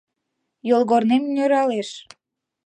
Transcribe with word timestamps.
Йолгорнем 0.69 1.23
нӧралеш. 1.35 1.89